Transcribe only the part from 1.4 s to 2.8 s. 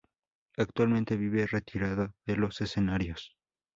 retirada de los